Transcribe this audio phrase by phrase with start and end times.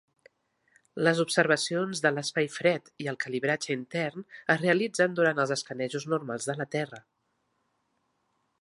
[1.07, 6.49] Les observacions de l'espai fred i el calibratge intern es realitzen durant els escanejos normals
[6.53, 7.01] de la Terra.